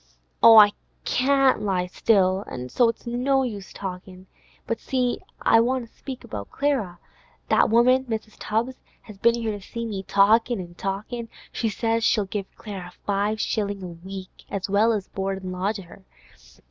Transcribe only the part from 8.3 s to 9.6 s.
Tubbs has been here